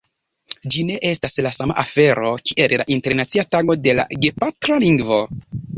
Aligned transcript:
Ĝi 0.75 0.85
ne 0.87 0.95
estas 1.09 1.37
la 1.47 1.51
sama 1.59 1.77
afero 1.83 2.33
kiel 2.47 2.75
la 2.83 2.89
Internacia 2.99 3.47
Tago 3.53 3.81
de 3.87 3.99
la 4.01 4.11
Gepatra 4.27 4.85
Lingvo. 4.89 5.27